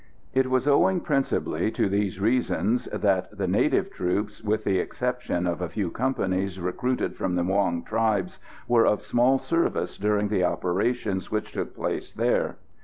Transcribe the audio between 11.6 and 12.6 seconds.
place there.